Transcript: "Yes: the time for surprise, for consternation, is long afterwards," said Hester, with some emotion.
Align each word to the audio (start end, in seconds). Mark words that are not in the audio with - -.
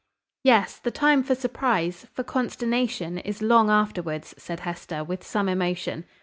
"Yes: 0.43 0.77
the 0.79 0.89
time 0.89 1.21
for 1.21 1.35
surprise, 1.35 2.07
for 2.11 2.23
consternation, 2.23 3.19
is 3.19 3.43
long 3.43 3.69
afterwards," 3.69 4.33
said 4.35 4.61
Hester, 4.61 5.03
with 5.03 5.23
some 5.23 5.47
emotion. 5.47 6.05